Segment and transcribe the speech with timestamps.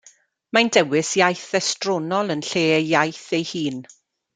[0.57, 3.83] Mae'n dewis iaith estronol yn lle ei iaith ei hun.